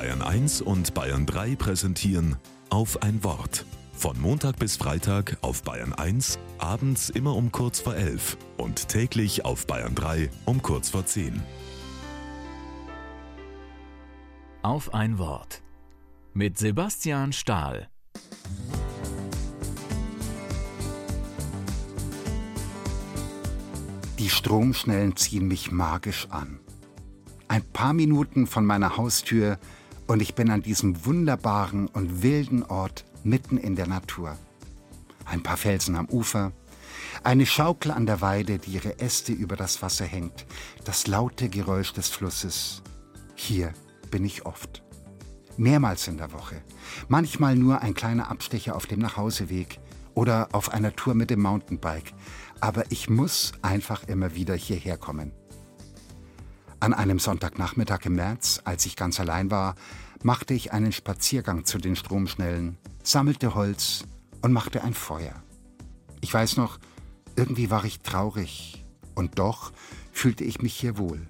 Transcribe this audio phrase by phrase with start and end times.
[0.00, 2.36] Bayern 1 und Bayern 3 präsentieren
[2.70, 3.66] auf ein Wort.
[3.92, 9.44] Von Montag bis Freitag auf Bayern 1, abends immer um kurz vor 11 und täglich
[9.44, 11.42] auf Bayern 3 um kurz vor 10.
[14.62, 15.60] Auf ein Wort.
[16.32, 17.90] Mit Sebastian Stahl.
[24.18, 26.58] Die Stromschnellen ziehen mich magisch an.
[27.48, 29.58] Ein paar Minuten von meiner Haustür
[30.10, 34.36] und ich bin an diesem wunderbaren und wilden Ort mitten in der Natur.
[35.24, 36.50] Ein paar Felsen am Ufer,
[37.22, 40.46] eine Schaukel an der Weide, die ihre Äste über das Wasser hängt,
[40.84, 42.82] das laute Geräusch des Flusses.
[43.36, 43.72] Hier
[44.10, 44.82] bin ich oft.
[45.56, 46.60] Mehrmals in der Woche.
[47.06, 49.78] Manchmal nur ein kleiner Abstecher auf dem Nachhauseweg
[50.14, 52.14] oder auf einer Tour mit dem Mountainbike.
[52.58, 55.30] Aber ich muss einfach immer wieder hierher kommen.
[56.80, 59.74] An einem Sonntagnachmittag im März, als ich ganz allein war,
[60.22, 64.04] machte ich einen Spaziergang zu den Stromschnellen, sammelte Holz
[64.40, 65.34] und machte ein Feuer.
[66.22, 66.78] Ich weiß noch,
[67.36, 69.72] irgendwie war ich traurig und doch
[70.10, 71.28] fühlte ich mich hier wohl.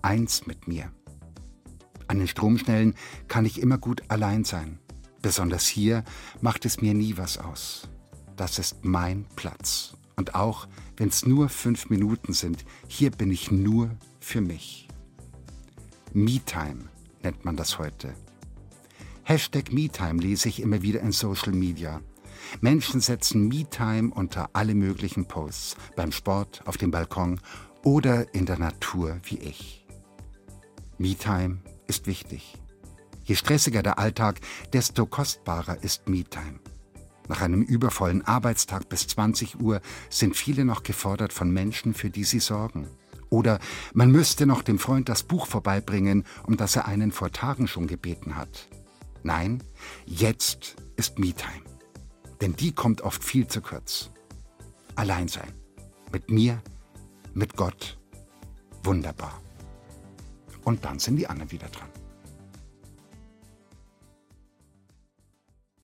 [0.00, 0.90] Eins mit mir.
[2.08, 2.94] An den Stromschnellen
[3.28, 4.78] kann ich immer gut allein sein.
[5.20, 6.02] Besonders hier
[6.40, 7.90] macht es mir nie was aus.
[8.36, 9.94] Das ist mein Platz.
[10.16, 13.90] Und auch wenn es nur fünf Minuten sind, hier bin ich nur
[14.22, 14.88] für mich.
[16.12, 16.88] Me-Time
[17.22, 18.14] nennt man das heute.
[19.24, 22.00] Hashtag MeTime lese ich immer wieder in Social Media.
[22.60, 27.40] Menschen setzen MeTime unter alle möglichen Posts, beim Sport, auf dem Balkon
[27.84, 29.86] oder in der Natur wie ich.
[30.98, 32.58] MeTime ist wichtig.
[33.24, 34.40] Je stressiger der Alltag,
[34.72, 36.58] desto kostbarer ist MeTime.
[37.28, 42.24] Nach einem übervollen Arbeitstag bis 20 Uhr sind viele noch gefordert von Menschen, für die
[42.24, 42.88] sie sorgen.
[43.32, 43.60] Oder
[43.94, 47.86] man müsste noch dem Freund das Buch vorbeibringen, um das er einen vor Tagen schon
[47.86, 48.68] gebeten hat.
[49.22, 49.62] Nein,
[50.04, 51.64] jetzt ist Me-Time.
[52.42, 54.10] Denn die kommt oft viel zu kurz.
[54.96, 55.50] Allein sein.
[56.12, 56.60] Mit mir,
[57.32, 57.98] mit Gott.
[58.84, 59.40] Wunderbar.
[60.62, 61.88] Und dann sind die anderen wieder dran.